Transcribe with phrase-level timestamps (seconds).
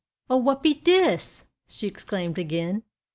[0.31, 2.81] "O, what be dis!" she exclaimed again.